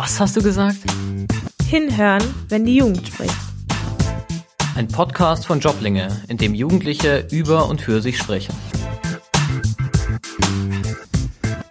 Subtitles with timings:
[0.00, 0.78] Was hast du gesagt?
[1.64, 3.34] Hinhören, wenn die Jugend spricht.
[4.76, 8.54] Ein Podcast von Joblinge, in dem Jugendliche über und für sich sprechen.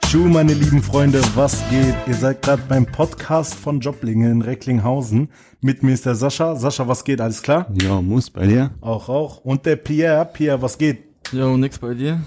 [0.09, 1.95] Schuh, meine lieben Freunde, was geht?
[2.05, 5.29] Ihr seid gerade beim Podcast von Joblinge in Recklinghausen.
[5.61, 6.57] Mit mir ist der Sascha.
[6.57, 7.21] Sascha, was geht?
[7.21, 7.73] Alles klar?
[7.81, 8.71] Ja, muss bei dir.
[8.81, 9.37] Auch, auch.
[9.45, 10.25] Und der Pierre.
[10.25, 11.05] Pierre, was geht?
[11.31, 12.19] Jo, nix bei dir.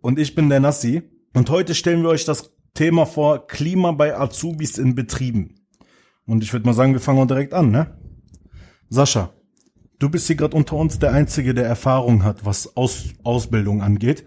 [0.00, 1.02] Und ich bin der Nassi.
[1.34, 5.54] Und heute stellen wir euch das Thema vor Klima bei Azubis in Betrieben.
[6.26, 7.96] Und ich würde mal sagen, wir fangen direkt an, ne?
[8.88, 9.32] Sascha,
[9.98, 14.24] du bist hier gerade unter uns der Einzige, der Erfahrung hat, was Aus Ausbildung angeht.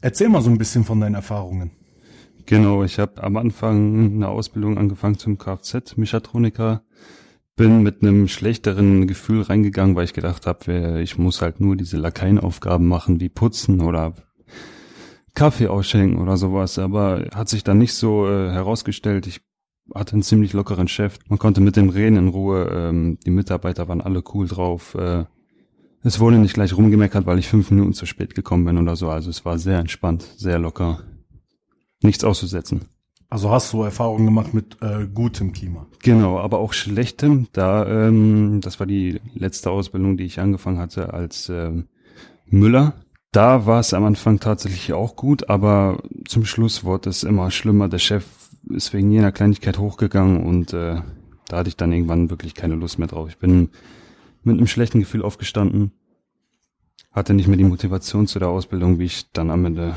[0.00, 1.70] Erzähl mal so ein bisschen von deinen Erfahrungen.
[2.46, 6.82] Genau, ich habe am Anfang eine Ausbildung angefangen zum Kfz-Mechatroniker.
[7.56, 11.96] Bin mit einem schlechteren Gefühl reingegangen, weil ich gedacht habe, ich muss halt nur diese
[11.96, 14.14] Lakaienaufgaben machen, wie putzen oder
[15.34, 16.78] Kaffee ausschenken oder sowas.
[16.78, 19.26] Aber hat sich dann nicht so äh, herausgestellt.
[19.26, 19.40] Ich
[19.94, 21.18] hatte einen ziemlich lockeren Chef.
[21.28, 22.70] Man konnte mit dem reden in Ruhe.
[22.72, 24.94] Ähm, die Mitarbeiter waren alle cool drauf.
[24.94, 25.24] Äh,
[26.02, 29.08] es wurde nicht gleich rumgemeckert, weil ich fünf Minuten zu spät gekommen bin oder so.
[29.08, 31.00] Also es war sehr entspannt, sehr locker.
[32.02, 32.82] Nichts auszusetzen.
[33.30, 35.86] Also hast du Erfahrungen gemacht mit äh, gutem Klima?
[36.02, 37.48] Genau, aber auch schlechtem.
[37.52, 41.88] Da, ähm, das war die letzte Ausbildung, die ich angefangen hatte als ähm,
[42.46, 42.94] Müller.
[43.34, 47.88] Da war es am Anfang tatsächlich auch gut, aber zum Schluss wurde es immer schlimmer.
[47.88, 48.24] Der Chef
[48.70, 51.02] ist wegen jener Kleinigkeit hochgegangen und äh,
[51.48, 53.28] da hatte ich dann irgendwann wirklich keine Lust mehr drauf.
[53.28, 53.70] Ich bin
[54.44, 55.90] mit einem schlechten Gefühl aufgestanden,
[57.10, 59.96] hatte nicht mehr die Motivation zu der Ausbildung, wie ich dann am Ende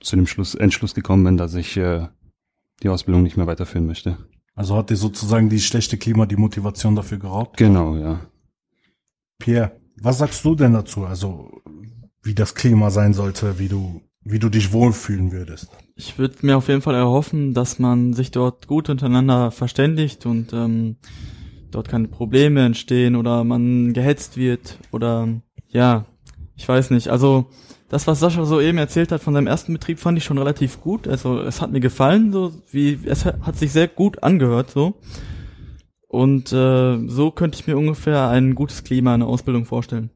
[0.00, 2.08] zu dem Schluss, Entschluss gekommen bin, dass ich äh,
[2.82, 4.16] die Ausbildung nicht mehr weiterführen möchte.
[4.54, 7.58] Also hat dir sozusagen die schlechte Klima die Motivation dafür geraubt?
[7.58, 8.20] Genau, ja.
[9.38, 11.04] Pierre, was sagst du denn dazu?
[11.04, 11.60] Also
[12.24, 15.68] wie das Klima sein sollte, wie du wie du dich wohlfühlen würdest.
[15.96, 20.52] Ich würde mir auf jeden Fall erhoffen, dass man sich dort gut untereinander verständigt und
[20.54, 20.96] ähm,
[21.70, 25.28] dort keine Probleme entstehen oder man gehetzt wird oder
[25.68, 26.06] ja,
[26.56, 27.08] ich weiß nicht.
[27.08, 27.46] Also
[27.88, 30.80] das, was Sascha so eben erzählt hat von seinem ersten Betrieb, fand ich schon relativ
[30.80, 31.06] gut.
[31.06, 34.94] Also es hat mir gefallen, so wie es hat sich sehr gut angehört, so.
[36.08, 40.10] Und äh, so könnte ich mir ungefähr ein gutes Klima in der Ausbildung vorstellen.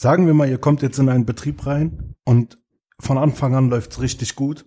[0.00, 2.58] Sagen wir mal, ihr kommt jetzt in einen Betrieb rein und
[3.00, 4.64] von Anfang an läuft's richtig gut.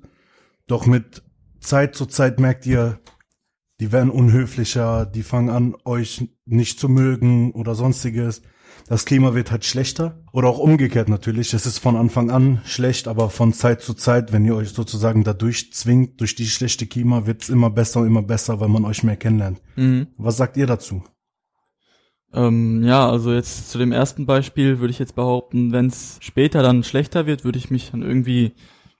[0.67, 1.23] Doch mit
[1.59, 2.99] Zeit zu Zeit merkt ihr,
[3.79, 8.43] die werden unhöflicher, die fangen an, euch nicht zu mögen oder sonstiges.
[8.87, 11.55] Das Klima wird halt schlechter oder auch umgekehrt natürlich.
[11.55, 15.23] Es ist von Anfang an schlecht, aber von Zeit zu Zeit, wenn ihr euch sozusagen
[15.23, 19.01] dadurch zwingt, durch die schlechte Klima, wird's immer besser und immer besser, weil man euch
[19.01, 19.63] mehr kennenlernt.
[19.77, 20.09] Mhm.
[20.15, 21.03] Was sagt ihr dazu?
[22.33, 26.63] Ähm, ja, also jetzt zu dem ersten Beispiel würde ich jetzt behaupten, wenn es später
[26.63, 28.53] dann schlechter wird, würde ich mich dann irgendwie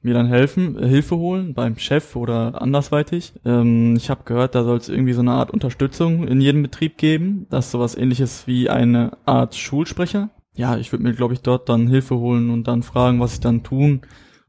[0.04, 3.34] mir dann helfen, äh, Hilfe holen beim Chef oder andersweitig.
[3.46, 6.98] Ähm, ich habe gehört, da soll es irgendwie so eine Art Unterstützung in jedem Betrieb
[6.98, 10.30] geben, das ist sowas ähnliches wie eine Art Schulsprecher.
[10.56, 13.40] Ja, ich würde mir, glaube ich, dort dann Hilfe holen und dann fragen, was ich
[13.40, 14.02] dann tun,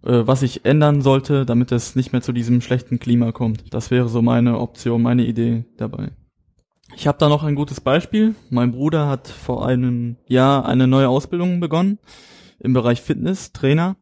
[0.03, 3.72] äh, was ich ändern sollte, damit es nicht mehr zu diesem schlechten Klima kommt.
[3.72, 6.11] Das wäre so meine Option, meine Idee dabei.
[6.97, 8.34] Ich habe da noch ein gutes Beispiel.
[8.50, 11.99] Mein Bruder hat vor einem Jahr eine neue Ausbildung begonnen
[12.60, 13.97] im Bereich Fitness, Trainer.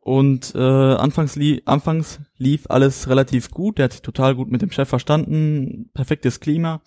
[0.00, 3.78] Und äh, anfangs, li anfangs lief alles relativ gut.
[3.78, 6.80] Er hat sich total gut mit dem Chef verstanden, perfektes Klima.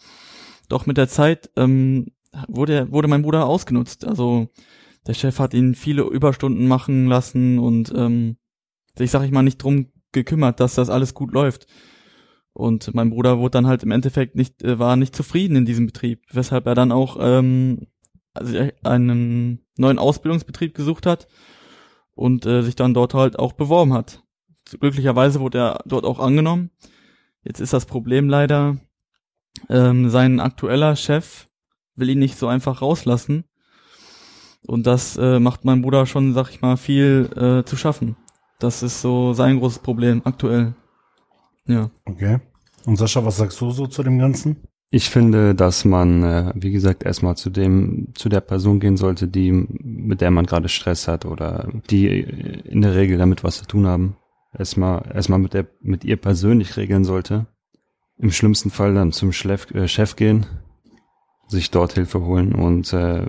[0.70, 2.08] Doch mit der Zeit ähm,
[2.48, 4.06] wurde, wurde mein Bruder ausgenutzt.
[4.06, 4.50] Also
[5.06, 8.38] der Chef hat ihn viele Überstunden machen lassen und ähm,
[8.98, 11.68] sich, sag ich mal, nicht drum gekümmert, dass das alles gut läuft.
[12.54, 15.86] Und mein Bruder wurde dann halt im Endeffekt nicht, äh, war nicht zufrieden in diesem
[15.86, 17.88] Betrieb, weshalb er dann auch ähm,
[18.34, 21.28] also einen neuen Ausbildungsbetrieb gesucht hat
[22.14, 24.24] und äh, sich dann dort halt auch beworben hat.
[24.80, 26.72] Glücklicherweise wurde er dort auch angenommen.
[27.44, 28.78] Jetzt ist das Problem leider,
[29.70, 31.48] ähm, sein aktueller Chef
[31.96, 33.46] will ihn nicht so einfach rauslassen.
[34.66, 38.16] Und das äh, macht mein Bruder schon, sag ich mal, viel äh, zu schaffen.
[38.60, 40.76] Das ist so sein großes Problem aktuell.
[41.68, 41.92] Ja.
[42.06, 42.40] Okay.
[42.86, 44.58] Und Sascha, was sagst du so zu dem Ganzen?
[44.94, 49.28] Ich finde, dass man, äh, wie gesagt, erstmal zu dem, zu der Person gehen sollte,
[49.28, 53.66] die, mit der man gerade Stress hat oder die in der Regel damit was zu
[53.66, 54.18] tun haben.
[54.58, 57.48] Erstmal, erstmal mit der, mit ihr persönlich regeln sollte.
[58.18, 60.46] Im schlimmsten Fall dann zum Chef, äh, Chef gehen,
[61.48, 63.26] sich dort Hilfe holen und äh,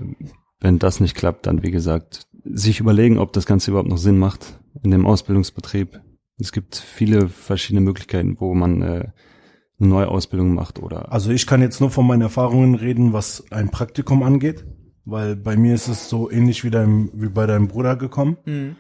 [0.60, 4.18] wenn das nicht klappt, dann wie gesagt, sich überlegen, ob das Ganze überhaupt noch Sinn
[4.18, 6.00] macht in dem Ausbildungsbetrieb.
[6.38, 9.08] Es gibt viele verschiedene Möglichkeiten, wo man äh,
[9.78, 11.12] eine neue Ausbildung macht oder.
[11.12, 14.64] Also ich kann jetzt nur von meinen Erfahrungen reden, was ein Praktikum angeht,
[15.04, 18.38] weil bei mir ist es so ähnlich wie, dein, wie bei deinem Bruder gekommen.
[18.44, 18.52] Mhm.
[18.52, 18.76] Mhm.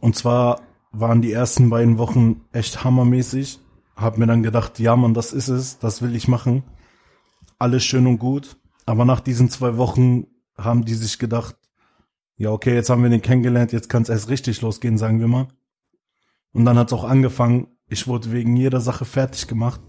[0.00, 0.60] Und zwar
[0.92, 3.58] waren die ersten beiden Wochen echt hammermäßig.
[3.96, 6.62] hab mir dann gedacht, ja man, das ist es, das will ich machen.
[7.58, 8.56] Alles schön und gut.
[8.86, 11.56] Aber nach diesen zwei Wochen haben die sich gedacht,
[12.36, 15.28] ja okay, jetzt haben wir den kennengelernt, jetzt kann es erst richtig losgehen, sagen wir
[15.28, 15.48] mal.
[16.54, 19.80] Und dann hat es auch angefangen, ich wurde wegen jeder Sache fertig gemacht.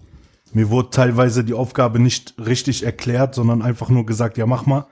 [0.51, 4.87] Mir wurde teilweise die Aufgabe nicht richtig erklärt, sondern einfach nur gesagt, ja mach mal.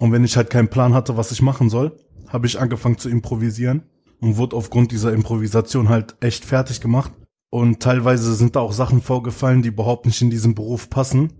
[0.00, 1.96] Und wenn ich halt keinen Plan hatte, was ich machen soll,
[2.28, 3.82] habe ich angefangen zu improvisieren
[4.20, 7.12] und wurde aufgrund dieser Improvisation halt echt fertig gemacht.
[7.50, 11.32] Und teilweise sind da auch Sachen vorgefallen, die überhaupt nicht in diesen Beruf passen.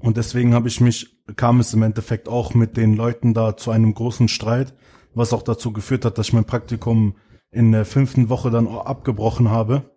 [0.00, 3.70] Und deswegen habe ich mich, kam es im Endeffekt auch mit den Leuten da zu
[3.70, 4.74] einem großen Streit,
[5.14, 7.14] was auch dazu geführt hat, dass ich mein Praktikum
[7.50, 9.90] in der fünften Woche dann auch abgebrochen habe.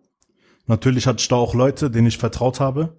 [0.68, 2.98] Natürlich hatte ich da auch Leute, denen ich vertraut habe.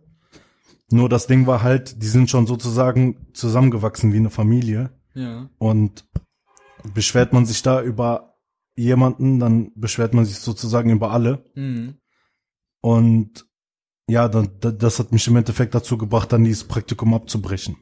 [0.91, 4.91] Nur das Ding war halt, die sind schon sozusagen zusammengewachsen wie eine Familie.
[5.15, 5.49] Ja.
[5.59, 6.05] Und
[6.95, 8.35] beschwert man sich da über
[8.77, 11.45] jemanden, dann beschwert man sich sozusagen über alle.
[11.55, 11.99] Mhm.
[12.81, 13.47] Und
[14.09, 17.77] ja, dann, da- das hat mich im Endeffekt dazu gebracht, dann dieses Praktikum abzubrechen.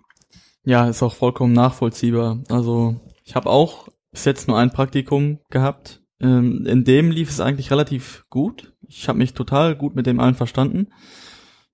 [0.64, 2.44] Ja, ist auch vollkommen nachvollziehbar.
[2.48, 5.99] Also ich habe auch bis jetzt nur ein Praktikum gehabt.
[6.20, 8.72] Ähm, in dem lief es eigentlich relativ gut.
[8.86, 10.88] Ich habe mich total gut mit dem allen verstanden.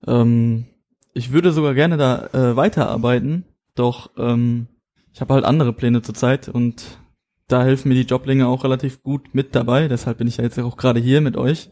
[0.05, 0.67] Ähm,
[1.13, 3.45] ich würde sogar gerne da äh, weiterarbeiten,
[3.75, 4.67] doch ähm,
[5.13, 6.99] ich habe halt andere Pläne zurzeit und
[7.47, 9.87] da helfen mir die Joblinge auch relativ gut mit dabei.
[9.87, 11.71] Deshalb bin ich ja jetzt auch gerade hier mit euch.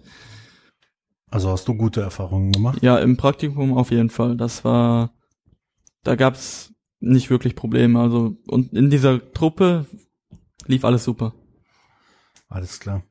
[1.30, 2.82] Also hast du gute Erfahrungen gemacht?
[2.82, 4.38] Ja, im Praktikum auf jeden Fall.
[4.38, 5.12] Das war,
[6.04, 8.00] da gab's nicht wirklich Probleme.
[8.00, 9.86] Also und in dieser Truppe
[10.66, 11.34] lief alles super.
[12.48, 13.04] Alles klar.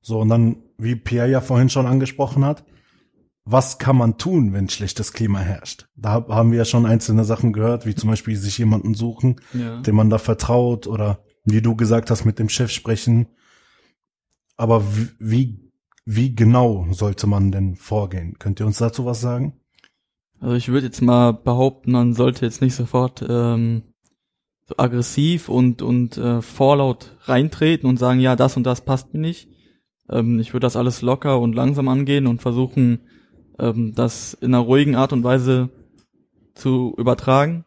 [0.00, 2.64] So, und dann, wie Pierre ja vorhin schon angesprochen hat,
[3.44, 5.88] was kann man tun, wenn schlechtes Klima herrscht?
[5.96, 9.40] Da hab- haben wir ja schon einzelne Sachen gehört, wie zum Beispiel sich jemanden suchen,
[9.54, 9.80] Ja.
[9.80, 13.26] dem man da vertraut oder wie du gesagt hast, mit dem Chef sprechen.
[14.56, 15.72] Aber wie, wie,
[16.04, 18.38] wie genau sollte man denn vorgehen?
[18.38, 19.58] Könnt ihr uns dazu was sagen?
[20.40, 23.82] Also ich würde jetzt mal behaupten, man sollte jetzt nicht sofort ähm,
[24.68, 29.20] so aggressiv und und äh, vorlaut reintreten und sagen, ja, das und das passt mir
[29.20, 29.48] nicht.
[30.10, 33.00] Ähm, ich würde das alles locker und langsam angehen und versuchen,
[33.58, 35.70] ähm, das in einer ruhigen Art und Weise
[36.54, 37.64] zu übertragen,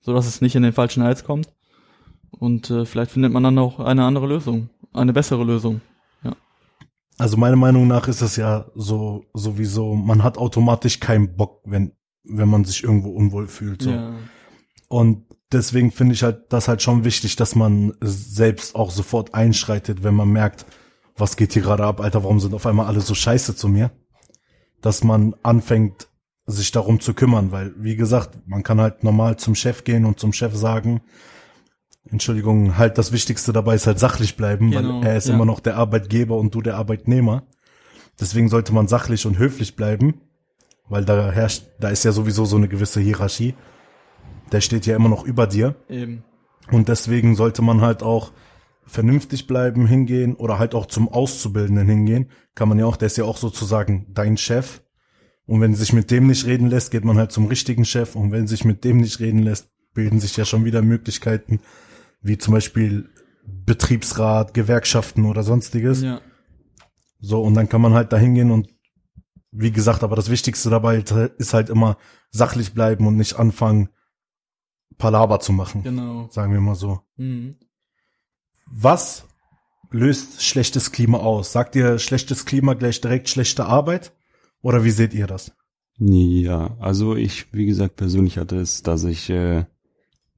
[0.00, 1.48] so dass es nicht in den falschen Hals kommt.
[2.30, 5.80] Und äh, vielleicht findet man dann auch eine andere Lösung, eine bessere Lösung.
[7.18, 11.92] Also meiner Meinung nach ist es ja so sowieso, man hat automatisch keinen Bock, wenn
[12.22, 13.82] wenn man sich irgendwo unwohl fühlt.
[13.82, 13.90] So.
[13.90, 14.14] Ja.
[14.88, 20.02] Und deswegen finde ich halt das halt schon wichtig, dass man selbst auch sofort einschreitet,
[20.02, 20.66] wenn man merkt,
[21.16, 23.90] was geht hier gerade ab, Alter, warum sind auf einmal alle so scheiße zu mir?
[24.80, 26.08] Dass man anfängt,
[26.46, 30.18] sich darum zu kümmern, weil, wie gesagt, man kann halt normal zum Chef gehen und
[30.18, 31.02] zum Chef sagen,
[32.10, 35.34] Entschuldigung, halt das Wichtigste dabei ist halt sachlich bleiben, Genau, weil er ist ja.
[35.34, 37.42] immer noch der Arbeitgeber und du der Arbeitnehmer.
[38.18, 40.22] Deswegen sollte man sachlich und höflich bleiben,
[40.88, 43.54] weil da herrscht, da ist ja sowieso so eine gewisse Hierarchie.
[44.52, 45.76] Der steht ja immer noch über dir.
[45.88, 46.24] Eben.
[46.70, 48.32] Und deswegen sollte man halt auch
[48.84, 52.30] vernünftig bleiben, hingehen oder halt auch zum Auszubildenden hingehen.
[52.54, 54.82] Kann man ja auch, der ist ja auch sozusagen dein Chef.
[55.46, 58.16] Und wenn sich mit dem nicht reden lässt, geht man halt zum richtigen Chef.
[58.16, 61.60] Und wenn sich mit dem nicht reden lässt, bilden sich ja schon wieder Möglichkeiten,
[62.20, 63.08] wie zum Beispiel
[63.44, 66.02] Betriebsrat, Gewerkschaften oder sonstiges.
[66.02, 66.20] Ja.
[67.20, 68.68] So, und dann kann man halt da hingehen und
[69.50, 71.02] wie gesagt, aber das Wichtigste dabei
[71.38, 71.96] ist halt immer
[72.30, 73.88] sachlich bleiben und nicht anfangen,
[74.96, 75.82] Palaber zu machen.
[75.82, 76.28] Genau.
[76.30, 77.00] Sagen wir mal so.
[77.16, 77.56] Mhm.
[78.66, 79.24] Was
[79.90, 81.52] löst schlechtes Klima aus?
[81.52, 84.12] Sagt ihr schlechtes Klima gleich direkt schlechte Arbeit?
[84.60, 85.52] Oder wie seht ihr das?
[85.98, 89.64] Ja, also ich, wie gesagt, persönlich hatte es, dass ich äh,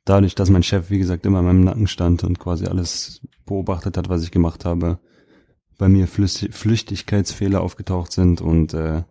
[0.05, 3.97] dadurch, dass mein Chef, wie gesagt, immer in meinem Nacken stand und quasi alles beobachtet
[3.97, 4.99] hat, was ich gemacht habe,
[5.79, 9.03] bei mir Flüssi- Flüchtigkeitsfehler aufgetaucht sind und äh,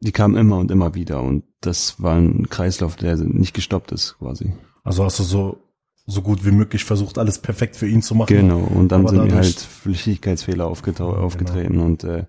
[0.00, 4.16] die kamen immer und immer wieder und das war ein Kreislauf, der nicht gestoppt ist
[4.18, 4.52] quasi.
[4.84, 5.58] Also hast du so,
[6.06, 8.34] so gut wie möglich versucht, alles perfekt für ihn zu machen?
[8.34, 11.12] Genau, und dann Aber sind mir dadurch- halt Flüchtigkeitsfehler Genau.
[11.16, 12.24] aufgetreten und äh,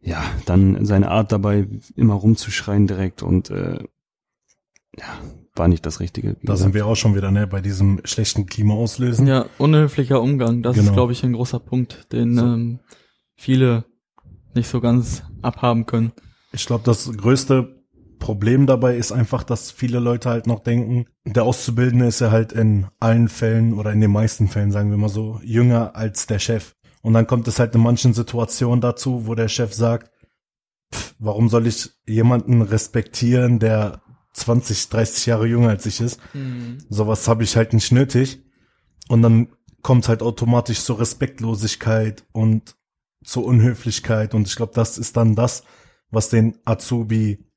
[0.00, 3.78] ja, dann seine Art dabei, immer rumzuschreien direkt und äh,
[4.96, 5.04] ja,
[5.54, 6.34] war nicht das Richtige.
[6.34, 6.58] Da gesagt.
[6.60, 9.26] sind wir auch schon wieder, ne, bei diesem schlechten Klima auslösen.
[9.26, 10.88] Ja, unhöflicher Umgang, das Genau.
[10.88, 12.44] ist, glaube ich, ein großer Punkt, den So.
[12.44, 12.78] ähm,
[13.34, 13.84] viele
[14.54, 16.12] nicht so ganz abhaben können.
[16.52, 17.77] Ich glaube, das größte
[18.18, 22.52] Problem dabei ist einfach, dass viele Leute halt noch denken, der Auszubildende ist ja halt
[22.52, 26.38] in allen Fällen oder in den meisten Fällen, sagen wir mal so, jünger als der
[26.38, 26.74] Chef.
[27.02, 30.10] Und dann kommt es halt in manchen Situationen dazu, wo der Chef sagt,
[30.92, 36.20] pff, warum soll ich jemanden respektieren, der 20, 30 Jahre jünger als ich ist?
[36.88, 38.42] Sowas habe ich halt nicht nötig.
[39.08, 39.48] Und dann
[39.82, 42.76] kommt halt automatisch zur Respektlosigkeit und
[43.24, 44.34] zur Unhöflichkeit.
[44.34, 45.64] Und ich glaube, das ist dann das,
[46.10, 47.47] was den Azubi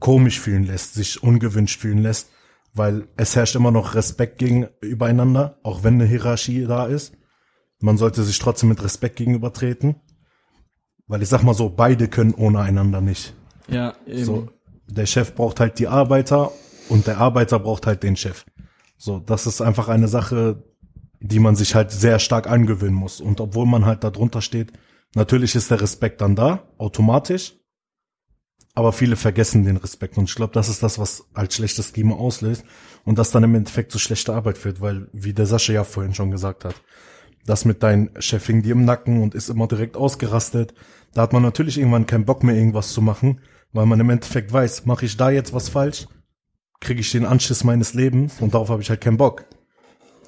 [0.00, 2.30] komisch fühlen lässt, sich ungewünscht fühlen lässt,
[2.74, 7.14] weil es herrscht immer noch Respekt gegen übereinander, auch wenn eine Hierarchie da ist.
[7.80, 9.96] Man sollte sich trotzdem mit Respekt gegenübertreten,
[11.06, 13.34] weil ich sag mal so, beide können ohne einander nicht.
[13.68, 14.24] Ja, eben.
[14.24, 14.48] So,
[14.86, 16.52] der Chef braucht halt die Arbeiter
[16.88, 18.44] und der Arbeiter braucht halt den Chef.
[18.96, 20.64] So, das ist einfach eine Sache,
[21.20, 23.20] die man sich halt sehr stark angewöhnen muss.
[23.20, 24.72] Und obwohl man halt da drunter steht,
[25.14, 27.56] natürlich ist der Respekt dann da, automatisch.
[28.78, 30.18] Aber viele vergessen den Respekt.
[30.18, 32.64] Und ich glaube, das ist das, was als schlechtes Klima auslöst
[33.04, 36.14] und das dann im Endeffekt zu schlechter Arbeit führt, weil, wie der Sascha ja vorhin
[36.14, 36.76] schon gesagt hat,
[37.44, 40.74] das mit deinem Chef hing dir im Nacken und ist immer direkt ausgerastet.
[41.12, 43.40] Da hat man natürlich irgendwann keinen Bock mehr, irgendwas zu machen,
[43.72, 46.06] weil man im Endeffekt weiß, mache ich da jetzt was falsch,
[46.78, 49.44] kriege ich den Anschiss meines Lebens und darauf habe ich halt keinen Bock.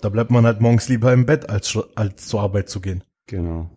[0.00, 3.04] Da bleibt man halt morgens lieber im Bett, als, als zur Arbeit zu gehen.
[3.28, 3.70] Genau.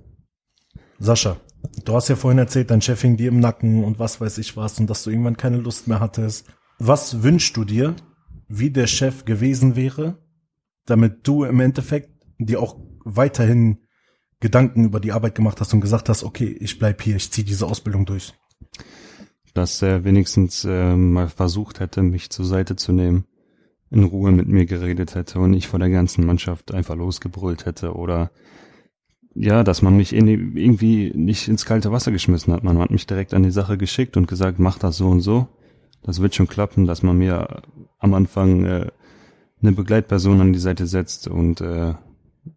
[0.98, 1.38] Sascha,
[1.86, 4.56] du hast ja vorhin erzählt, dein Chef hing dir im Nacken und was weiß ich
[4.58, 6.48] was und dass du irgendwann keine Lust mehr hattest.
[6.80, 7.96] Was wünschst du dir,
[8.48, 10.18] wie der Chef gewesen wäre,
[10.86, 13.80] damit du im Endeffekt dir auch weiterhin
[14.40, 17.46] Gedanken über die Arbeit gemacht hast und gesagt hast, okay, ich bleib hier, ich ziehe
[17.46, 18.34] diese Ausbildung durch.
[19.54, 23.26] Dass er wenigstens äh, mal versucht hätte, mich zur Seite zu nehmen,
[23.90, 27.94] in Ruhe mit mir geredet hätte und nicht vor der ganzen Mannschaft einfach losgebrüllt hätte
[27.94, 28.32] oder
[29.36, 32.64] ja, dass man mich in, irgendwie nicht ins kalte Wasser geschmissen hat.
[32.64, 35.48] Man hat mich direkt an die Sache geschickt und gesagt, mach das so und so.
[36.04, 37.64] Das wird schon klappen, dass man mir
[37.98, 38.92] am Anfang äh,
[39.62, 41.94] eine Begleitperson an die Seite setzt und äh,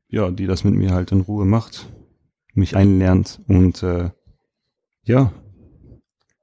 [0.09, 1.89] ja, die das mit mir halt in Ruhe macht,
[2.55, 4.11] mich einlernt und äh,
[5.05, 5.33] ja,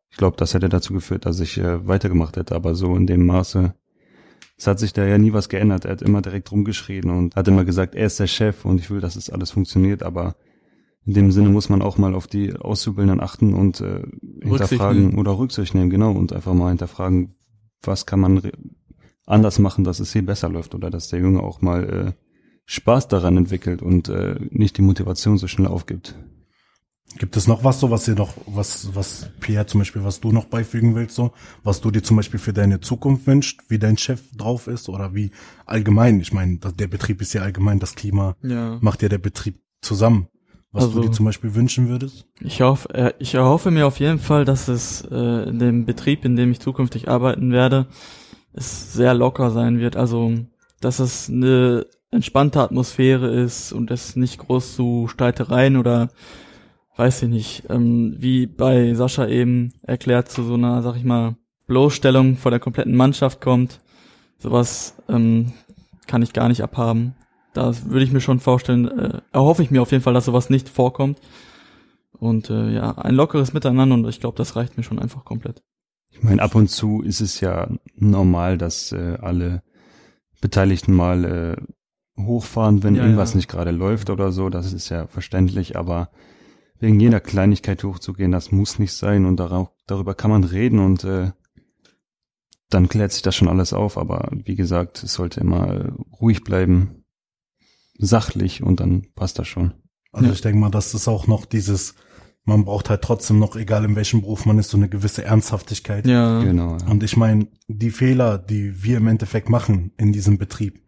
[0.09, 3.25] ich glaube, das hätte dazu geführt, dass ich äh, weitergemacht hätte, aber so in dem
[3.25, 3.73] Maße.
[4.63, 5.83] Es hat sich da ja nie was geändert.
[5.83, 8.89] Er hat immer direkt rumgeschrien und hat immer gesagt, er ist der Chef und ich
[8.89, 10.37] will, dass es alles funktioniert, aber
[11.05, 14.03] in dem Sinne muss man auch mal auf die Auszubildenden achten und äh,
[14.41, 15.19] hinterfragen nehmen.
[15.19, 17.35] oder Rücksicht nehmen, genau, und einfach mal hinterfragen,
[17.81, 18.41] was kann man
[19.25, 22.11] anders machen, dass es hier besser läuft oder dass der Junge auch mal äh,
[22.63, 26.15] Spaß daran entwickelt und äh, nicht die Motivation so schnell aufgibt.
[27.19, 30.31] Gibt es noch was so, was dir noch, was, was Pierre zum Beispiel, was du
[30.31, 31.31] noch beifügen willst, so,
[31.63, 35.13] was du dir zum Beispiel für deine Zukunft wünscht, wie dein Chef drauf ist oder
[35.13, 35.31] wie
[35.65, 38.77] allgemein, ich meine, der Betrieb ist ja allgemein, das Klima Ja.
[38.81, 40.27] macht ja der Betrieb zusammen.
[40.71, 42.25] Was Also- du dir zum Beispiel wünschen würdest?
[42.41, 46.25] Ich hoffe, äh, ich erhoffe mir auf jeden Fall, dass es äh, in dem Betrieb,
[46.25, 47.85] in dem ich zukünftig arbeiten werde,
[48.53, 49.95] es sehr locker sein wird.
[49.95, 50.33] Also,
[50.81, 56.09] dass es eine entspannte Atmosphäre ist und es nicht groß zu Streitereien oder
[56.95, 61.35] weiß ich nicht, ähm, wie bei Sascha eben erklärt, zu so einer, sag ich mal,
[61.67, 63.79] Bloßstellung vor der kompletten Mannschaft kommt.
[64.37, 65.53] Sowas ähm,
[66.07, 67.15] kann ich gar nicht abhaben.
[67.53, 70.49] Da würde ich mir schon vorstellen, äh, erhoffe ich mir auf jeden Fall, dass sowas
[70.49, 71.19] nicht vorkommt.
[72.11, 75.61] Und äh, ja, ein lockeres Miteinander und ich glaube, das reicht mir schon einfach komplett.
[76.09, 79.63] Ich meine, ab und zu ist es ja normal, dass äh, alle
[80.41, 83.37] Beteiligten mal äh, hochfahren, wenn Ja, irgendwas ja.
[83.37, 84.49] nicht gerade läuft oder so.
[84.49, 86.09] Das ist ja verständlich, aber
[86.83, 91.03] wegen jeder Kleinigkeit hochzugehen, das muss nicht sein und darauf, darüber kann man reden und
[91.05, 91.31] äh,
[92.69, 93.97] dann klärt sich das schon alles auf.
[93.97, 97.05] Aber wie gesagt, es sollte immer äh, ruhig bleiben,
[97.97, 99.73] sachlich und dann passt das schon.
[100.11, 100.33] Also Ja.
[100.33, 101.95] ich denke mal, das ist auch noch dieses,
[102.43, 106.05] man braucht halt trotzdem noch, egal in welchem Beruf man ist, so eine gewisse Ernsthaftigkeit.
[106.05, 106.77] Ja, Genau.
[106.77, 106.87] Ja.
[106.87, 110.81] Und ich meine, die Fehler, die wir im Endeffekt machen in diesem Betrieb,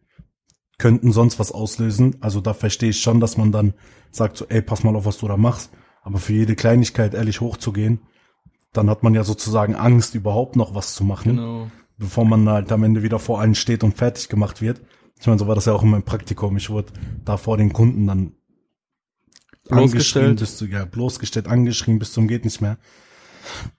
[0.77, 2.17] könnten sonst was auslösen.
[2.19, 3.73] Also da verstehe ich schon, dass man dann
[4.11, 5.71] sagt so, ey, pass mal auf, was du da machst.
[6.05, 7.99] Aber für jede Kleinigkeit ehrlich hochzugehen,
[8.73, 11.67] dann hat man ja sozusagen Angst, überhaupt noch was zu machen, genau.
[11.97, 14.81] bevor man halt am Ende wieder vor allen steht und fertig gemacht wird.
[15.19, 16.57] Ich meine, so war das ja auch in meinem Praktikum.
[16.57, 16.93] Ich wurde
[17.23, 18.33] da vor den Kunden dann
[19.67, 20.25] Bloßgestellt.
[20.27, 22.77] angeschrien bis zu, ja, bloßgestellt, angeschrien bis zum geht nicht mehr.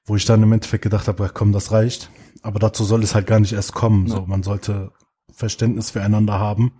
[0.04, 2.10] Wo ich dann im Endeffekt gedacht habe, ja, komm, das reicht.
[2.42, 4.08] Aber dazu soll es halt gar nicht erst kommen.
[4.08, 4.24] So, Ja.
[4.26, 4.90] man sollte
[5.32, 6.72] Verständnis füreinander haben.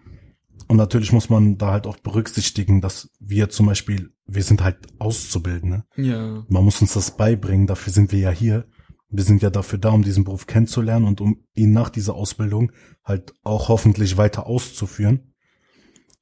[0.66, 4.78] Und natürlich muss man da halt auch berücksichtigen, dass wir zum Beispiel, wir sind halt
[4.99, 5.85] Auszubildende.
[5.97, 8.66] Ja, Man muss uns das beibringen, dafür sind wir ja hier.
[9.09, 12.73] Wir sind ja dafür da, um diesen Beruf kennenzulernen und um ihn nach dieser Ausbildung
[13.04, 15.33] halt auch hoffentlich weiter auszuführen.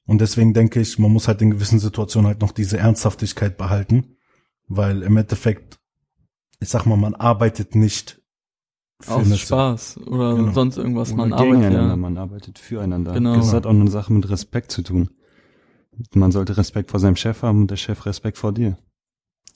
[0.05, 4.17] Und deswegen denke ich, man muss halt in gewissen Situationen halt noch diese Ernsthaftigkeit behalten,
[4.67, 5.79] weil im Endeffekt,
[6.59, 8.21] ich sag mal, man arbeitet nicht
[9.01, 10.51] für aus Spaß oder Genau.
[10.53, 11.11] sonst irgendwas.
[11.11, 11.95] Oder man arbeitet ja.
[11.95, 13.13] man arbeitet füreinander.
[13.13, 13.35] Genau.
[13.35, 15.09] Das hat auch eine Sache mit Respekt zu tun.
[16.13, 18.77] Man sollte Respekt vor seinem Chef haben und der Chef Respekt vor dir.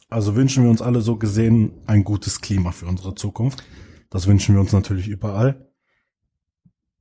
[0.10, 3.64] Also wünschen wir uns alle so gesehen ein gutes Klima für unsere Zukunft.
[4.10, 5.72] Das wünschen wir uns natürlich überall.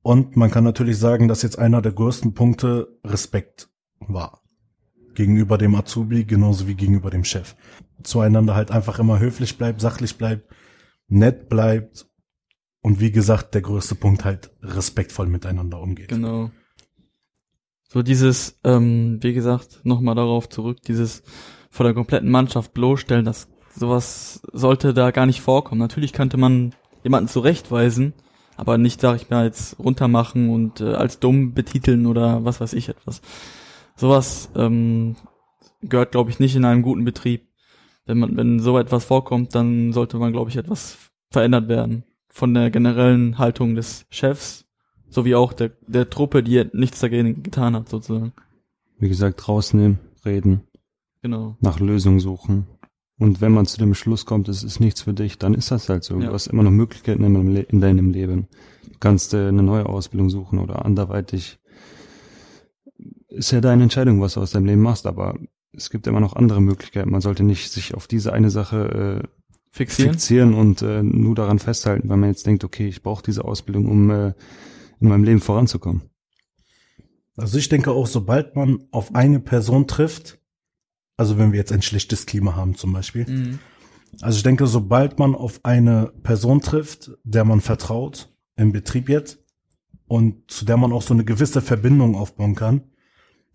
[0.01, 3.69] Und man kann natürlich sagen, dass jetzt einer der größten Punkte Respekt
[3.99, 4.41] war.
[5.19, 7.55] gegenüber dem Azubi genauso wie gegenüber dem Chef.
[8.03, 10.49] Zueinander halt einfach immer höflich bleibt, sachlich bleibt,
[11.09, 12.07] nett bleibt
[12.81, 16.07] und wie gesagt, der größte Punkt halt respektvoll miteinander umgeht.
[16.07, 16.51] Genau.
[17.91, 21.23] So dieses, ähm, wie gesagt, nochmal darauf zurück, dieses
[21.71, 25.79] vor der kompletten Mannschaft bloßstellen, das sowas sollte da gar nicht vorkommen.
[25.79, 28.13] Natürlich könnte man jemanden zurechtweisen,
[28.57, 32.73] aber nicht, sag ich mal, jetzt runtermachen und äh, als dumm betiteln oder was weiß
[32.73, 33.21] ich etwas.
[33.95, 35.15] Sowas ähm,
[35.81, 37.47] gehört, glaube ich, nicht in einem guten Betrieb.
[38.05, 40.97] Wenn man, wenn so etwas vorkommt, dann sollte man, glaube ich, etwas
[41.31, 44.68] verändert werden von der generellen Haltung des Chefs
[45.09, 48.33] sowie auch der, der Truppe, die nichts dagegen getan hat, sozusagen.
[48.97, 50.61] Wie gesagt, rausnehmen, reden,
[51.21, 51.55] Genau.
[51.59, 52.67] nach Lösungen suchen.
[53.17, 55.89] Und wenn man zu dem Schluss kommt, es ist nichts für dich, dann ist das
[55.89, 56.17] halt so.
[56.19, 56.27] Ja.
[56.27, 58.47] Du hast immer noch Möglichkeiten in deinem, Le in deinem Leben.
[58.85, 61.59] Du kannst äh, eine neue Ausbildung suchen oder anderweitig.
[63.27, 65.37] Ist ja deine Entscheidung, was du aus deinem Leben machst, aber
[65.73, 67.11] es gibt immer noch andere Möglichkeiten.
[67.11, 69.27] Man sollte nicht sich auf diese eine Sache äh,
[69.71, 70.13] Fixieren?
[70.13, 73.85] fixieren und äh, nur daran festhalten, weil man jetzt denkt, okay, ich brauche diese Ausbildung,
[73.85, 74.33] um äh,
[74.99, 76.03] in meinem Leben voranzukommen.
[77.37, 80.39] Also ich denke auch, sobald man auf eine Person trifft,
[81.15, 83.59] also wenn wir jetzt ein schlechtes Klima haben zum Beispiel, Mhm.
[84.21, 89.39] also ich denke, sobald man auf eine Person trifft, der man vertraut, im Betrieb jetzt,
[90.07, 92.83] und zu der man auch so eine gewisse Verbindung aufbauen kann,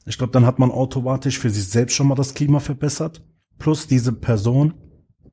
[0.07, 3.23] ich glaube, dann hat man automatisch für sich selbst schon mal das Klima verbessert.
[3.59, 4.75] Plus diese Person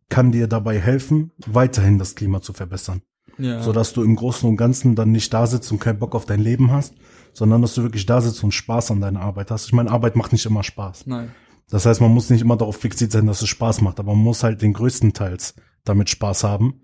[0.09, 3.01] kann dir dabei helfen, weiterhin das Klima zu verbessern.
[3.37, 3.61] Ja.
[3.61, 6.25] So dass du im Großen und Ganzen dann nicht da sitzt und keinen Bock auf
[6.25, 6.93] dein Leben hast,
[7.33, 9.65] sondern dass du wirklich da sitzt und Spaß an deiner Arbeit hast.
[9.65, 11.07] Ich meine, Arbeit macht nicht immer Spaß.
[11.07, 11.31] Nein.
[11.69, 14.23] Das heißt, man muss nicht immer darauf fixiert sein, dass es Spaß macht, aber man
[14.23, 16.81] muss halt den größten Teils damit Spaß haben,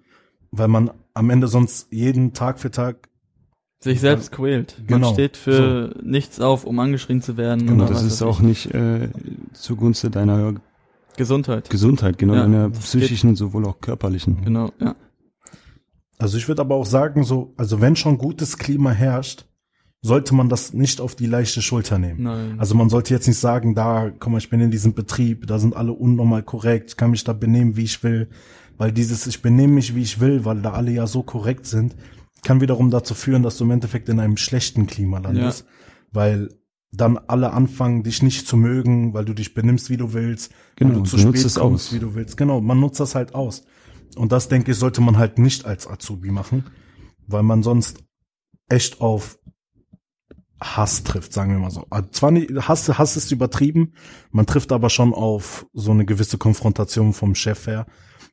[0.52, 3.10] weil man am Ende sonst jeden Tag für Tag
[3.80, 4.78] Sich selbst quält.
[4.80, 5.14] Man Genau.
[5.14, 7.68] steht für nichts auf, um angeschrien zu werden.
[7.68, 8.46] Genau, oder das was ist auch ich.
[8.46, 9.10] nicht äh,
[9.54, 10.56] zugunsten deiner
[11.18, 11.70] Gesundheit.
[11.70, 14.44] Gesundheit, genau, Ja, deiner psychischen, sowohl auch körperlichen.
[14.46, 14.96] Genau, ja.
[16.20, 19.46] Also ich würde aber auch sagen, so, also wenn schon gutes Klima herrscht,
[20.02, 22.24] sollte man das nicht auf die leichte Schulter nehmen.
[22.24, 22.60] Nein.
[22.60, 25.60] Also man sollte jetzt nicht sagen, da, komm mal, ich bin in diesem Betrieb, da
[25.60, 28.30] sind alle unnormal korrekt, ich kann mich da benehmen, wie ich will.
[28.78, 31.96] Weil dieses, ich benehme mich, wie ich will, weil da alle ja so korrekt sind,
[32.44, 35.66] kann wiederum dazu führen, dass du im Endeffekt in einem schlechten Klima landest.
[36.12, 36.50] Weil
[36.92, 40.92] dann alle anfangen, dich nicht zu mögen, weil du dich benimmst, wie du willst, Genau,
[40.92, 41.94] weil du zu du spät es kommst, aus.
[41.94, 42.38] wie du willst.
[42.38, 43.64] Genau, man nutzt das halt aus.
[44.16, 46.66] Und das, denke ich, sollte man halt nicht als Azubi machen,
[47.28, 48.04] weil man sonst
[48.70, 49.40] echt auf
[50.60, 51.86] Hass trifft, sagen wir mal so.
[51.90, 53.94] Also Zwar nicht, Hass, Hass ist übertrieben,
[54.32, 57.86] man trifft aber schon auf so eine gewisse Konfrontation vom Chef her,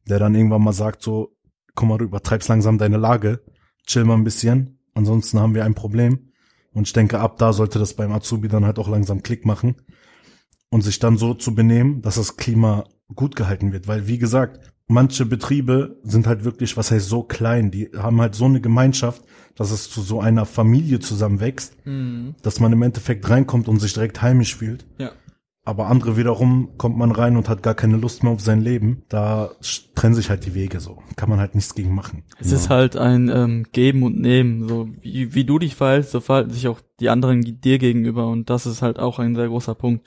[0.09, 1.37] der dann irgendwann mal sagt so,
[1.75, 3.45] guck mal, du übertreibst langsam deine Lage,
[3.87, 6.31] chill mal ein bisschen, ansonsten haben wir ein Problem.
[6.73, 9.77] Und ich denke, ab da sollte das beim Azubi dann halt auch langsam Klick machen
[10.71, 12.85] und sich dann so zu benehmen, dass das Klima
[13.15, 13.87] gut gehalten wird.
[13.87, 18.35] Weil, wie gesagt, manche Betriebe sind halt wirklich, was heißt so klein, die haben halt
[18.35, 19.23] so eine Gemeinschaft,
[19.57, 22.35] dass es zu so einer Familie zusammenwächst, Mhm.
[22.43, 24.85] dass man im Endeffekt reinkommt und sich direkt heimisch fühlt.
[24.99, 25.13] Ja.
[25.67, 29.03] Aber andere wiederum kommt man rein und hat gar keine Lust mehr auf sein Leben.
[29.09, 29.53] Da
[29.95, 30.99] trennen sich halt die Wege so.
[31.17, 32.23] Kann man halt nichts gegen machen.
[32.39, 34.69] Es ist halt ein ähm, Geben und Nehmen.
[34.69, 38.29] So wie, wie du dich verhältst, so verhalten sich auch die anderen dir gegenüber.
[38.29, 40.07] Und das ist halt auch ein sehr großer Punkt.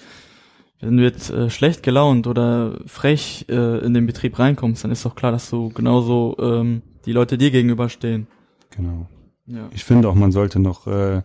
[0.79, 5.05] Wenn du jetzt äh, schlecht gelaunt oder frech äh, in den Betrieb reinkommst, dann ist
[5.05, 8.27] doch klar, dass du genauso ähm, die Leute dir gegenüberstehen.
[8.75, 9.07] Genau.
[9.47, 9.69] Ja.
[9.73, 11.23] Ich finde auch, man sollte noch äh,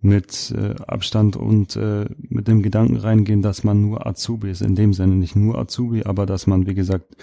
[0.00, 4.62] mit äh, Abstand und äh, mit dem Gedanken reingehen, dass man nur Azubi ist.
[4.62, 7.16] In dem Sinne nicht nur Azubi, aber dass man, wie gesagt,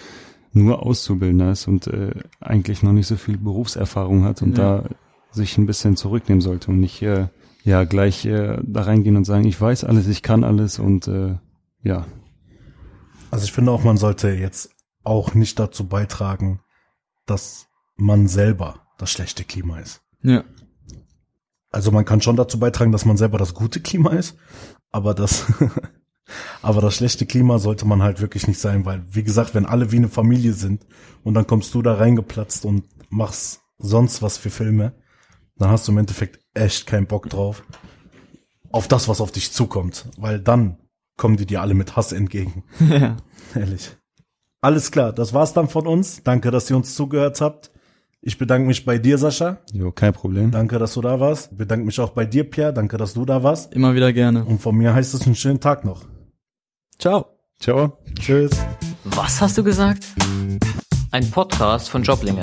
[0.52, 4.78] nur Auszubildender ist und äh, eigentlich noch nicht so viel Berufserfahrung hat und Ja.
[4.82, 4.88] da
[5.32, 7.26] sich ein bisschen zurücknehmen sollte und nicht äh,
[7.66, 11.36] ja gleich äh, da reingehen und sagen, ich weiß alles, ich kann alles und äh,
[11.82, 12.06] ja,
[13.30, 14.70] Also ich finde auch, man sollte jetzt
[15.02, 16.60] auch nicht dazu beitragen,
[17.26, 20.00] dass man selber das schlechte Klima ist.
[20.22, 20.44] Ja.
[21.70, 24.36] Also man kann schon dazu beitragen, dass man selber das gute Klima ist,
[24.92, 25.46] aber das,
[26.62, 29.90] aber das schlechte Klima sollte man halt wirklich nicht sein, weil, wie gesagt, wenn alle
[29.90, 30.86] wie eine Familie sind
[31.24, 34.92] und dann kommst du da reingeplatzt und machst sonst was für Filme,
[35.56, 37.62] dann hast du im Endeffekt echt keinen Bock drauf
[38.72, 40.76] auf das, was auf dich zukommt, weil dann
[41.16, 42.64] kommen die dir alle mit Hass entgegen.
[42.80, 43.16] ja.
[43.54, 43.96] Ehrlich.
[44.60, 46.22] Alles klar, das war's dann von uns.
[46.24, 47.70] Danke, dass ihr uns zugehört habt.
[48.20, 49.58] Ich bedanke mich bei dir, Sascha.
[49.72, 50.50] jo, kein Problem.
[50.50, 51.52] Danke, dass du da warst.
[51.52, 52.72] Ich bedanke mich auch bei dir, Pierre.
[52.72, 53.72] Danke, dass du da warst.
[53.72, 54.44] Immer wieder gerne.
[54.44, 56.04] Und von mir heißt es einen schönen Tag noch.
[56.98, 57.26] Ciao.
[57.60, 57.98] Ciao.
[58.18, 58.50] Tschüss.
[59.04, 60.04] Was hast du gesagt?
[61.12, 62.42] Ein Podcast von Joblinge.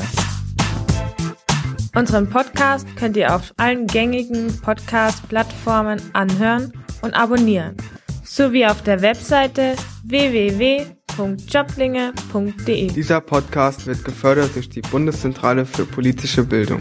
[1.95, 7.75] Unseren Podcast könnt ihr auf allen gängigen Podcast-Plattformen anhören und abonnieren.
[8.23, 9.75] sowie auf der Webseite
[10.06, 12.88] www.joblinge.de.
[12.88, 16.79] Dieser Podcast wird gefördert durch die Bundeszentrale für politische Bildung.